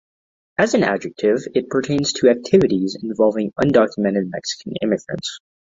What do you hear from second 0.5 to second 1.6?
As an adjective,